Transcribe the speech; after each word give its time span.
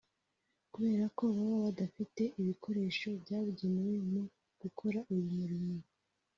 kubera 0.73 1.05
ko 1.17 1.23
baba 1.35 1.57
badafite 1.65 2.21
ibikoresho 2.41 3.07
byabugenewe 3.23 3.95
mu 4.11 4.23
gukora 4.61 4.99
uyu 5.11 5.29
murimo 5.37 5.75